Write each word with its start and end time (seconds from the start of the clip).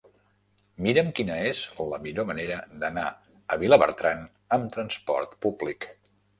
Mira'm 0.85 1.11
quina 1.19 1.35
és 1.49 1.59
la 1.91 1.99
millor 2.07 2.27
manera 2.31 2.59
d'anar 2.85 3.05
a 3.57 3.61
Vilabertran 3.67 4.27
amb 4.59 4.77
trasport 4.81 5.41
públic. 5.49 5.91